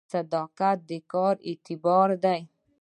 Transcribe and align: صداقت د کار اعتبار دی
صداقت 0.13 0.77
د 0.89 0.91
کار 1.11 1.35
اعتبار 1.49 2.09
دی 2.23 2.41